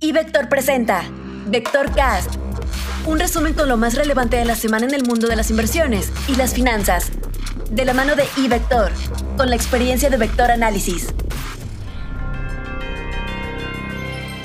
Y 0.00 0.12
Vector 0.12 0.48
presenta 0.48 1.02
Vector 1.48 1.92
Cast, 1.92 2.36
un 3.04 3.18
resumen 3.18 3.52
con 3.54 3.68
lo 3.68 3.76
más 3.76 3.96
relevante 3.96 4.36
de 4.36 4.44
la 4.44 4.54
semana 4.54 4.86
en 4.86 4.94
el 4.94 5.02
mundo 5.02 5.26
de 5.26 5.34
las 5.34 5.50
inversiones 5.50 6.12
y 6.28 6.36
las 6.36 6.54
finanzas, 6.54 7.10
de 7.68 7.84
la 7.84 7.94
mano 7.94 8.14
de 8.14 8.22
iVector, 8.36 8.92
con 9.36 9.50
la 9.50 9.56
experiencia 9.56 10.08
de 10.08 10.16
Vector 10.16 10.52
Análisis. 10.52 11.08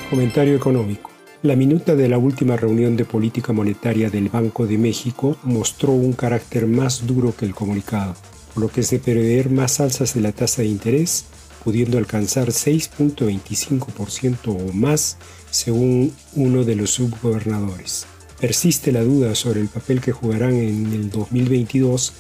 Comentario 0.10 0.56
económico. 0.56 1.12
La 1.44 1.56
minuta 1.56 1.94
de 1.94 2.10
la 2.10 2.18
última 2.18 2.58
reunión 2.58 2.96
de 2.96 3.06
política 3.06 3.54
monetaria 3.54 4.10
del 4.10 4.30
Banco 4.30 4.66
de 4.66 4.80
México 4.80 5.38
mostró 5.44 5.92
un 5.92 6.14
carácter 6.14 6.66
más 6.66 7.06
duro 7.06 7.36
que 7.38 7.46
el 7.46 7.54
comunicado, 7.54 8.16
por 8.56 8.64
lo 8.64 8.70
que 8.70 8.82
es 8.82 8.90
de 8.90 8.98
prever 8.98 9.52
más 9.52 9.80
alzas 9.80 10.16
de 10.16 10.22
la 10.22 10.32
tasa 10.32 10.64
de 10.64 10.70
interés 10.70 11.26
pudiendo 11.64 11.98
alcanzar 11.98 12.50
6.25% 12.50 14.38
o 14.48 14.74
más 14.74 15.18
según 15.50 16.14
uno 16.34 16.64
de 16.64 16.76
los 16.76 16.92
subgobernadores. 16.92 18.06
Persiste 18.40 18.92
la 18.92 19.04
duda 19.04 19.36
sobre 19.36 19.62
el 19.62 19.68
papel 19.68 20.02
que 20.02 20.12
jugarán 20.12 20.56
en 20.56 20.92
el 20.94 21.10
2022 21.10 22.14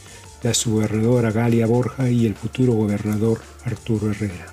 la 0.44 0.54
subgobernadora 0.54 1.32
Galia 1.32 1.66
Borja 1.66 2.10
y 2.10 2.26
el 2.26 2.36
futuro 2.36 2.74
gobernador 2.74 3.40
Arturo 3.66 4.12
Herrera. 4.12 4.48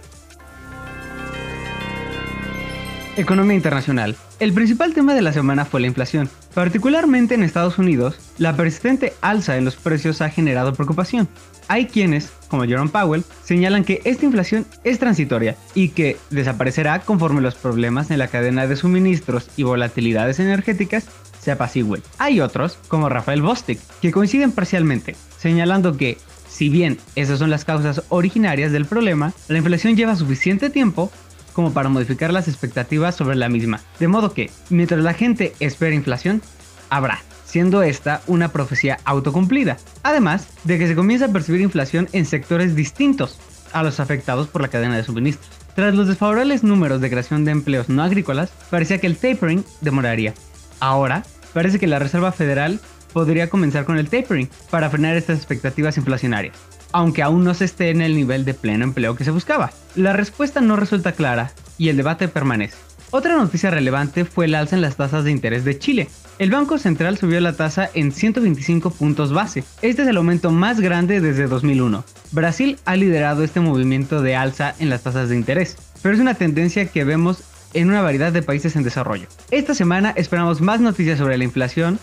Economía 3.17 3.57
internacional. 3.57 4.17
El 4.39 4.53
principal 4.53 4.95
tema 4.95 5.15
de 5.15 5.21
la 5.21 5.33
semana 5.33 5.65
fue 5.65 5.81
la 5.81 5.89
inflación. 5.89 6.31
Particularmente 6.55 7.35
en 7.35 7.43
Estados 7.43 7.77
Unidos, 7.79 8.19
la 8.39 8.57
persistente 8.57 9.13
alza 9.21 9.57
en 9.57 9.65
los 9.65 9.77
precios 9.77 10.23
ha 10.23 10.31
generado 10.31 10.73
preocupación. 10.73 11.29
Hay 11.69 11.87
quienes, 11.87 12.33
como 12.51 12.65
Jerome 12.65 12.91
Powell, 12.91 13.25
señalan 13.45 13.85
que 13.85 14.03
esta 14.05 14.27
inflación 14.27 14.67
es 14.85 14.99
transitoria 14.99 15.57
y 15.75 15.91
que 15.91 16.17
desaparecerá 16.31 17.01
conforme 17.01 17.41
los 17.41 17.55
problemas 17.55 18.11
en 18.11 18.19
la 18.19 18.29
cadena 18.29 18.67
de 18.67 18.77
suministros 18.77 19.49
y 19.57 19.63
volatilidades 19.63 20.41
energéticas 20.41 21.07
se 21.41 21.51
apacigüen. 21.51 22.03
Hay 22.19 22.41
otros, 22.41 22.79
como 22.89 23.09
Rafael 23.09 23.43
Bostic, 23.43 23.81
que 24.03 24.13
coinciden 24.13 24.53
parcialmente, 24.53 25.17
señalando 25.39 25.97
que 25.97 26.19
si 26.49 26.69
bien 26.69 26.99
esas 27.17 27.39
son 27.39 27.51
las 27.51 27.65
causas 27.65 28.03
originarias 28.09 28.73
del 28.73 28.85
problema, 28.85 29.33
la 29.49 29.59
inflación 29.59 29.97
lleva 29.97 30.17
suficiente 30.17 30.69
tiempo 30.69 31.11
como 31.53 31.73
para 31.73 31.89
modificar 31.89 32.33
las 32.33 32.49
expectativas 32.49 33.15
sobre 33.15 33.37
la 33.37 33.49
misma. 33.49 33.81
De 33.99 34.09
modo 34.09 34.35
que, 34.35 34.51
mientras 34.69 35.01
la 35.01 35.15
gente 35.15 35.55
espera 35.61 35.95
inflación, 35.95 36.43
habrá, 36.91 37.23
siendo 37.51 37.83
esta 37.83 38.23
una 38.27 38.49
profecía 38.49 38.99
autocumplida. 39.05 39.77
Además 40.03 40.47
de 40.65 40.79
que 40.79 40.89
se 40.89 40.95
comienza 40.95 41.27
a 41.27 41.33
percibir 41.33 41.61
inflación 41.61 42.09
en 42.13 42.25
sectores 42.27 42.75
distintos 42.75 43.39
a 43.73 43.83
los 43.83 44.01
afectados 44.01 44.49
por 44.49 44.63
la 44.63 44.69
cadena 44.69 44.97
de 44.97 45.05
suministros. 45.05 45.51
Tras 45.75 45.95
los 45.95 46.09
desfavorables 46.09 46.65
números 46.65 47.01
de 47.01 47.11
creación 47.11 47.45
de 47.45 47.53
empleos 47.53 47.89
no 47.89 48.03
agrícolas, 48.03 48.51
parecía 48.71 48.99
que 48.99 49.07
el 49.07 49.17
tapering 49.17 49.65
demoraría. 49.81 50.35
Ahora, 50.81 51.25
parece 51.53 51.79
que 51.79 51.87
la 51.87 51.99
Reserva 51.99 52.33
Federal 52.33 52.81
podría 53.13 53.51
comenzar 53.51 53.85
con 53.85 53.99
el 53.99 54.09
tapering 54.09 54.49
para 54.71 54.91
frenar 54.91 55.17
estas 55.17 55.39
expectativas 55.39 55.97
inflacionarias 55.97 56.57
aunque 56.93 57.23
aún 57.23 57.45
no 57.45 57.55
se 57.55 57.65
esté 57.65 57.91
en 57.91 58.03
el 58.03 58.15
nivel 58.15 58.45
de 58.45 58.55
pleno 58.55 58.85
empleo 58.85 59.17
que 59.17 59.25
se 59.25 59.31
buscaba. 59.31 59.71
La 59.95 60.13
respuesta 60.13 60.61
no 60.61 60.77
resulta 60.77 61.13
clara 61.13 61.53
y 61.79 61.89
el 61.89 61.97
debate 61.97 62.29
permanece. 62.29 62.77
Otra 63.13 63.35
noticia 63.35 63.71
relevante 63.71 64.25
fue 64.25 64.45
el 64.45 64.55
alza 64.55 64.77
en 64.77 64.83
las 64.83 64.95
tasas 64.95 65.25
de 65.25 65.33
interés 65.33 65.65
de 65.65 65.77
Chile. 65.77 66.09
El 66.39 66.53
Banco 66.53 66.79
Central 66.79 67.19
subió 67.19 67.41
la 67.41 67.55
tasa 67.55 67.91
en 67.93 68.13
125 68.13 68.93
puntos 68.93 69.33
base. 69.33 69.65
Este 69.83 70.03
es 70.03 70.09
el 70.09 70.17
aumento 70.17 70.53
más 70.53 70.79
grande 70.79 71.21
desde 71.21 71.49
2001. 71.49 72.05
Brasil 72.31 72.79
ha 72.85 72.95
liderado 72.95 73.43
este 73.43 73.59
movimiento 73.59 74.23
de 74.23 74.37
alza 74.37 74.77
en 74.79 74.91
las 74.91 75.03
tasas 75.03 75.29
de 75.29 75.35
interés, 75.35 75.77
pero 76.03 76.15
es 76.15 76.21
una 76.21 76.35
tendencia 76.35 76.87
que 76.87 77.03
vemos 77.03 77.43
en 77.75 77.89
una 77.89 78.01
variedad 78.01 78.33
de 78.33 78.43
países 78.43 78.77
en 78.77 78.85
desarrollo. 78.85 79.27
Esta 79.51 79.75
semana 79.75 80.13
esperamos 80.15 80.61
más 80.61 80.81
noticias 80.81 81.19
sobre 81.19 81.37
la 81.37 81.45
inflación 81.45 81.99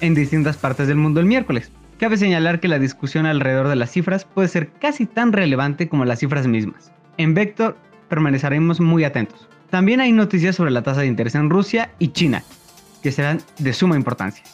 en 0.00 0.14
distintas 0.14 0.56
partes 0.56 0.88
del 0.88 0.96
mundo 0.96 1.20
el 1.20 1.26
miércoles. 1.26 1.70
Cabe 2.00 2.16
señalar 2.16 2.58
que 2.58 2.66
la 2.66 2.80
discusión 2.80 3.26
alrededor 3.26 3.68
de 3.68 3.76
las 3.76 3.92
cifras 3.92 4.24
puede 4.24 4.48
ser 4.48 4.72
casi 4.80 5.06
tan 5.06 5.32
relevante 5.32 5.88
como 5.88 6.04
las 6.04 6.18
cifras 6.18 6.48
mismas. 6.48 6.90
En 7.16 7.32
Vector 7.32 7.76
permaneceremos 8.08 8.80
muy 8.80 9.04
atentos. 9.04 9.48
También 9.72 10.02
hay 10.02 10.12
noticias 10.12 10.54
sobre 10.54 10.70
la 10.70 10.82
tasa 10.82 11.00
de 11.00 11.06
interés 11.06 11.34
en 11.34 11.48
Rusia 11.48 11.92
y 11.98 12.08
China, 12.08 12.44
que 13.02 13.10
serán 13.10 13.40
de 13.56 13.72
suma 13.72 13.96
importancia. 13.96 14.44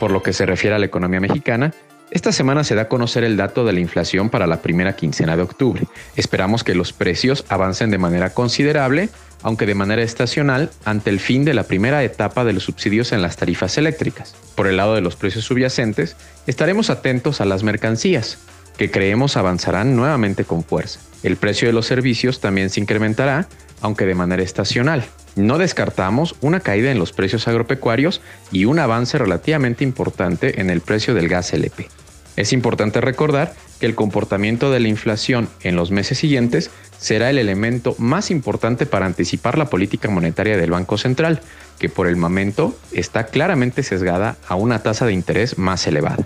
Por 0.00 0.10
lo 0.10 0.22
que 0.22 0.32
se 0.32 0.46
refiere 0.46 0.74
a 0.74 0.78
la 0.78 0.86
economía 0.86 1.20
mexicana, 1.20 1.74
esta 2.10 2.32
semana 2.32 2.64
se 2.64 2.74
da 2.74 2.82
a 2.82 2.88
conocer 2.88 3.22
el 3.22 3.36
dato 3.36 3.66
de 3.66 3.74
la 3.74 3.80
inflación 3.80 4.30
para 4.30 4.46
la 4.46 4.62
primera 4.62 4.96
quincena 4.96 5.36
de 5.36 5.42
octubre. 5.42 5.86
Esperamos 6.16 6.64
que 6.64 6.74
los 6.74 6.94
precios 6.94 7.44
avancen 7.50 7.90
de 7.90 7.98
manera 7.98 8.30
considerable, 8.32 9.10
aunque 9.42 9.66
de 9.66 9.74
manera 9.74 10.00
estacional, 10.00 10.70
ante 10.86 11.10
el 11.10 11.20
fin 11.20 11.44
de 11.44 11.52
la 11.52 11.64
primera 11.64 12.02
etapa 12.02 12.46
de 12.46 12.54
los 12.54 12.64
subsidios 12.64 13.12
en 13.12 13.20
las 13.20 13.36
tarifas 13.36 13.76
eléctricas. 13.76 14.34
Por 14.54 14.68
el 14.68 14.78
lado 14.78 14.94
de 14.94 15.02
los 15.02 15.16
precios 15.16 15.44
subyacentes, 15.44 16.16
estaremos 16.46 16.88
atentos 16.88 17.42
a 17.42 17.44
las 17.44 17.62
mercancías, 17.62 18.38
que 18.80 18.90
creemos 18.90 19.36
avanzarán 19.36 19.94
nuevamente 19.94 20.44
con 20.44 20.64
fuerza. 20.64 21.00
El 21.22 21.36
precio 21.36 21.68
de 21.68 21.74
los 21.74 21.84
servicios 21.84 22.40
también 22.40 22.70
se 22.70 22.80
incrementará, 22.80 23.46
aunque 23.82 24.06
de 24.06 24.14
manera 24.14 24.42
estacional. 24.42 25.04
No 25.36 25.58
descartamos 25.58 26.34
una 26.40 26.60
caída 26.60 26.90
en 26.90 26.98
los 26.98 27.12
precios 27.12 27.46
agropecuarios 27.46 28.22
y 28.50 28.64
un 28.64 28.78
avance 28.78 29.18
relativamente 29.18 29.84
importante 29.84 30.62
en 30.62 30.70
el 30.70 30.80
precio 30.80 31.12
del 31.12 31.28
gas 31.28 31.52
LP. 31.52 31.88
Es 32.36 32.54
importante 32.54 33.02
recordar 33.02 33.52
que 33.80 33.84
el 33.84 33.94
comportamiento 33.94 34.70
de 34.70 34.80
la 34.80 34.88
inflación 34.88 35.50
en 35.62 35.76
los 35.76 35.90
meses 35.90 36.16
siguientes 36.16 36.70
será 36.96 37.28
el 37.28 37.36
elemento 37.36 37.94
más 37.98 38.30
importante 38.30 38.86
para 38.86 39.04
anticipar 39.04 39.58
la 39.58 39.68
política 39.68 40.08
monetaria 40.08 40.56
del 40.56 40.70
Banco 40.70 40.96
Central, 40.96 41.42
que 41.78 41.90
por 41.90 42.06
el 42.06 42.16
momento 42.16 42.74
está 42.92 43.26
claramente 43.26 43.82
sesgada 43.82 44.38
a 44.48 44.54
una 44.54 44.82
tasa 44.82 45.04
de 45.04 45.12
interés 45.12 45.58
más 45.58 45.86
elevada. 45.86 46.24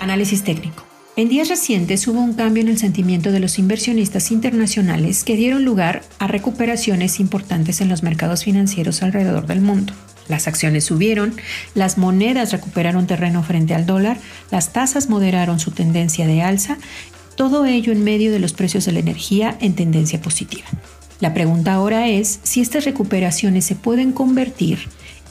Análisis 0.00 0.44
técnico. 0.44 0.84
En 1.16 1.28
días 1.28 1.48
recientes 1.48 2.06
hubo 2.06 2.20
un 2.20 2.34
cambio 2.34 2.62
en 2.62 2.68
el 2.68 2.78
sentimiento 2.78 3.32
de 3.32 3.40
los 3.40 3.58
inversionistas 3.58 4.30
internacionales 4.30 5.24
que 5.24 5.36
dieron 5.36 5.64
lugar 5.64 6.02
a 6.20 6.28
recuperaciones 6.28 7.18
importantes 7.18 7.80
en 7.80 7.88
los 7.88 8.04
mercados 8.04 8.44
financieros 8.44 9.02
alrededor 9.02 9.46
del 9.46 9.60
mundo. 9.60 9.92
Las 10.28 10.46
acciones 10.46 10.84
subieron, 10.84 11.34
las 11.74 11.98
monedas 11.98 12.52
recuperaron 12.52 13.06
terreno 13.06 13.42
frente 13.42 13.74
al 13.74 13.86
dólar, 13.86 14.18
las 14.52 14.72
tasas 14.72 15.08
moderaron 15.08 15.58
su 15.58 15.72
tendencia 15.72 16.26
de 16.26 16.42
alza, 16.42 16.78
todo 17.34 17.66
ello 17.66 17.92
en 17.92 18.04
medio 18.04 18.30
de 18.30 18.38
los 18.38 18.52
precios 18.52 18.84
de 18.84 18.92
la 18.92 19.00
energía 19.00 19.56
en 19.60 19.74
tendencia 19.74 20.20
positiva. 20.20 20.66
La 21.18 21.34
pregunta 21.34 21.72
ahora 21.72 22.08
es 22.08 22.38
si 22.44 22.60
estas 22.60 22.84
recuperaciones 22.84 23.64
se 23.64 23.74
pueden 23.74 24.12
convertir 24.12 24.78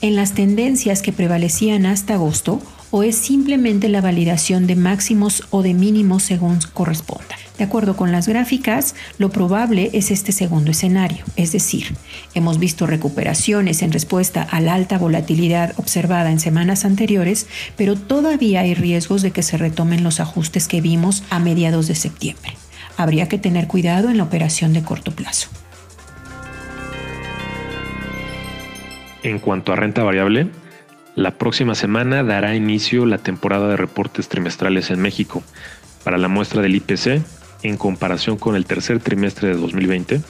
en 0.02 0.16
las 0.16 0.34
tendencias 0.34 1.00
que 1.00 1.12
prevalecían 1.12 1.86
hasta 1.86 2.14
agosto 2.14 2.60
o 2.90 3.02
es 3.02 3.16
simplemente 3.16 3.88
la 3.88 4.00
validación 4.00 4.66
de 4.66 4.76
máximos 4.76 5.44
o 5.50 5.62
de 5.62 5.74
mínimos 5.74 6.22
según 6.22 6.58
corresponda. 6.74 7.36
De 7.58 7.64
acuerdo 7.64 7.96
con 7.96 8.12
las 8.12 8.28
gráficas, 8.28 8.94
lo 9.18 9.30
probable 9.30 9.90
es 9.92 10.12
este 10.12 10.30
segundo 10.30 10.70
escenario, 10.70 11.24
es 11.34 11.50
decir, 11.50 11.96
hemos 12.34 12.60
visto 12.60 12.86
recuperaciones 12.86 13.82
en 13.82 13.92
respuesta 13.92 14.42
a 14.42 14.60
la 14.60 14.74
alta 14.74 14.96
volatilidad 14.96 15.74
observada 15.76 16.30
en 16.30 16.38
semanas 16.38 16.84
anteriores, 16.84 17.48
pero 17.76 17.96
todavía 17.96 18.60
hay 18.60 18.74
riesgos 18.74 19.22
de 19.22 19.32
que 19.32 19.42
se 19.42 19.58
retomen 19.58 20.04
los 20.04 20.20
ajustes 20.20 20.68
que 20.68 20.80
vimos 20.80 21.24
a 21.30 21.40
mediados 21.40 21.88
de 21.88 21.96
septiembre. 21.96 22.52
Habría 22.96 23.28
que 23.28 23.38
tener 23.38 23.66
cuidado 23.66 24.08
en 24.08 24.18
la 24.18 24.24
operación 24.24 24.72
de 24.72 24.82
corto 24.82 25.10
plazo. 25.10 25.48
En 29.24 29.40
cuanto 29.40 29.72
a 29.72 29.76
renta 29.76 30.04
variable, 30.04 30.48
la 31.18 31.32
próxima 31.32 31.74
semana 31.74 32.22
dará 32.22 32.54
inicio 32.54 33.04
la 33.04 33.18
temporada 33.18 33.68
de 33.68 33.76
reportes 33.76 34.28
trimestrales 34.28 34.88
en 34.90 35.00
México. 35.00 35.42
Para 36.04 36.16
la 36.16 36.28
muestra 36.28 36.62
del 36.62 36.76
IPC, 36.76 37.22
en 37.64 37.76
comparación 37.76 38.38
con 38.38 38.54
el 38.54 38.66
tercer 38.66 39.00
trimestre 39.00 39.48
de 39.48 39.56
2020, 39.56 40.20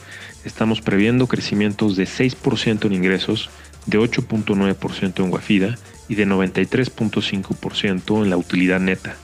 estamos 0.46 0.80
previendo 0.80 1.26
crecimientos 1.26 1.94
de 1.94 2.04
6% 2.04 2.86
en 2.86 2.94
ingresos, 2.94 3.50
de 3.84 3.98
8.9% 3.98 5.22
en 5.22 5.28
Guafida 5.28 5.76
y 6.08 6.14
de 6.14 6.26
93.5% 6.26 8.22
en 8.22 8.30
la 8.30 8.38
utilidad 8.38 8.80
neta. 8.80 9.14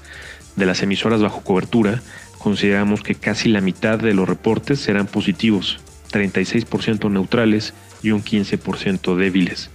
De 0.56 0.66
las 0.66 0.82
emisoras 0.82 1.22
bajo 1.22 1.40
cobertura, 1.40 2.02
consideramos 2.36 3.00
que 3.00 3.14
casi 3.14 3.48
la 3.48 3.62
mitad 3.62 3.98
de 3.98 4.12
los 4.12 4.28
reportes 4.28 4.80
serán 4.80 5.06
positivos, 5.06 5.80
36% 6.12 7.10
neutrales 7.10 7.72
y 8.02 8.10
un 8.10 8.22
15% 8.22 9.16
débiles. 9.16 9.70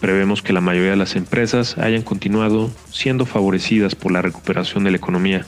Prevemos 0.00 0.42
que 0.42 0.52
la 0.52 0.60
mayoría 0.60 0.90
de 0.90 0.96
las 0.96 1.16
empresas 1.16 1.76
hayan 1.76 2.02
continuado 2.02 2.70
siendo 2.90 3.26
favorecidas 3.26 3.96
por 3.96 4.12
la 4.12 4.22
recuperación 4.22 4.84
de 4.84 4.92
la 4.92 4.96
economía. 4.96 5.44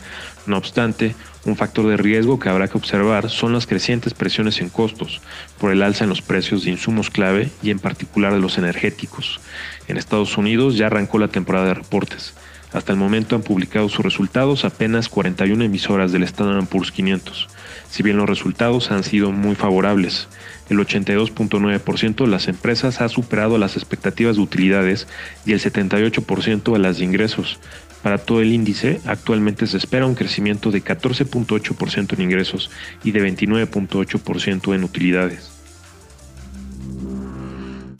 No 0.47 0.57
obstante, 0.57 1.15
un 1.45 1.57
factor 1.57 1.87
de 1.87 1.97
riesgo 1.97 2.41
que 2.41 2.49
habrá 2.49 2.67
que 2.67 2.77
observar 2.77 3.31
son 3.31 3.53
las 3.53 3.67
crecientes 3.67 4.13
presiones 4.13 4.61
en 4.61 4.69
costos 4.69 5.21
por 5.59 5.71
el 5.71 5.83
alza 5.83 6.05
en 6.05 6.11
los 6.11 6.21
precios 6.21 6.65
de 6.65 6.71
insumos 6.71 7.11
clave 7.11 7.51
y 7.63 7.71
en 7.71 7.79
particular 7.79 8.33
de 8.33 8.41
los 8.41 8.59
energéticos. 8.59 9.41
En 9.87 9.97
Estados 9.97 10.37
Unidos 10.37 10.77
ya 10.77 10.87
arrancó 10.87 11.19
la 11.19 11.29
temporada 11.29 11.67
de 11.67 11.75
reportes. 11.75 12.35
Hasta 12.73 12.93
el 12.93 12.99
momento 12.99 13.35
han 13.35 13.43
publicado 13.43 13.89
sus 13.89 14.05
resultados 14.05 14.65
apenas 14.65 15.09
41 15.09 15.65
emisoras 15.65 16.13
del 16.13 16.23
Standard 16.23 16.67
Poor's 16.67 16.93
500, 16.93 17.49
si 17.91 18.03
bien 18.03 18.17
los 18.17 18.29
resultados 18.29 18.93
han 18.93 19.03
sido 19.03 19.33
muy 19.33 19.57
favorables. 19.57 20.29
El 20.69 20.79
82.9% 20.79 22.25
de 22.25 22.27
las 22.29 22.47
empresas 22.47 23.01
ha 23.01 23.09
superado 23.09 23.59
las 23.59 23.77
expectativas 23.77 24.37
de 24.37 24.43
utilidades 24.43 25.09
y 25.45 25.53
el 25.53 25.61
78% 25.61 26.73
de 26.73 26.79
las 26.79 26.99
de 26.99 27.05
ingresos. 27.05 27.59
Para 28.05 28.19
todo 28.19 28.41
el 28.41 28.53
índice, 28.53 29.01
actualmente 29.05 29.67
se 29.67 29.77
espera 29.77 30.07
un 30.07 30.15
crecimiento 30.15 30.71
de 30.71 30.83
14.8% 30.83 32.15
en 32.15 32.23
ingresos 32.23 32.71
y 33.03 33.11
de 33.11 33.21
29.8% 33.23 34.75
en 34.75 34.85
utilidades. 34.85 35.51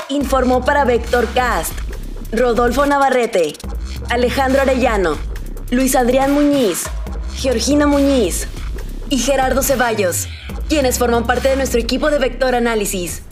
Informó 0.09 0.65
para 0.65 0.85
Vectorcast 0.85 1.73
Rodolfo 2.33 2.87
Navarrete, 2.87 3.55
Alejandro 4.11 4.61
Arellano, 4.63 5.17
Luis 5.71 5.95
Adrián 5.95 6.33
Muñiz, 6.33 6.83
Georgina 7.37 7.87
Muñiz 7.87 8.49
y 9.09 9.19
Gerardo 9.19 9.63
Ceballos, 9.63 10.27
quienes 10.69 10.99
forman 10.99 11.29
parte 11.29 11.49
de 11.49 11.55
nuestro 11.55 11.79
equipo 11.79 12.11
de 12.11 12.19
Vector 12.19 12.57
Análisis. 12.57 13.23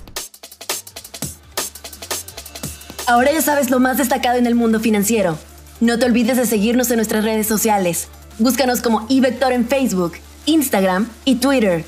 Ahora 3.08 3.32
ya 3.32 3.42
sabes 3.42 3.70
lo 3.70 3.80
más 3.80 3.98
destacado 3.98 4.38
en 4.38 4.46
el 4.46 4.54
mundo 4.54 4.78
financiero. 4.78 5.36
No 5.80 5.98
te 5.98 6.06
olvides 6.06 6.36
de 6.36 6.46
seguirnos 6.46 6.92
en 6.92 6.98
nuestras 6.98 7.24
redes 7.24 7.48
sociales. 7.48 8.06
Búscanos 8.38 8.80
como 8.80 9.04
iVector 9.08 9.50
en 9.50 9.66
Facebook, 9.66 10.12
Instagram 10.46 11.08
y 11.24 11.34
Twitter. 11.36 11.84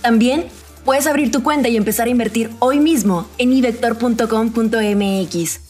También 0.00 0.46
puedes 0.84 1.08
abrir 1.08 1.32
tu 1.32 1.42
cuenta 1.42 1.68
y 1.68 1.76
empezar 1.76 2.06
a 2.06 2.10
invertir 2.10 2.50
hoy 2.60 2.78
mismo 2.78 3.26
en 3.38 3.52
ivector.com.mx. 3.52 5.67